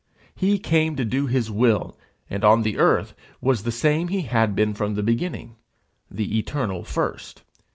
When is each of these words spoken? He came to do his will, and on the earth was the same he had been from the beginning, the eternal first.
He 0.33 0.57
came 0.57 0.95
to 0.95 1.05
do 1.05 1.27
his 1.27 1.51
will, 1.51 1.95
and 2.27 2.43
on 2.43 2.63
the 2.63 2.79
earth 2.79 3.13
was 3.39 3.61
the 3.61 3.71
same 3.71 4.07
he 4.07 4.21
had 4.23 4.55
been 4.55 4.73
from 4.73 4.95
the 4.95 5.03
beginning, 5.03 5.57
the 6.09 6.39
eternal 6.39 6.83
first. 6.83 7.43